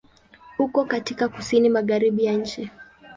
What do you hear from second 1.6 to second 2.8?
Magharibi ya nchi.